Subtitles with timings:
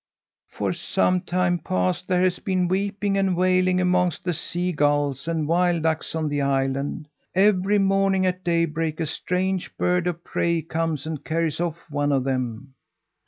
[0.49, 5.47] "For some time past there has been weeping and wailing amongst the sea gulls and
[5.47, 7.07] wild ducks on the island.
[7.35, 12.23] Every morning at daybreak a strange bird of prey comes and carries off one of
[12.23, 12.73] them."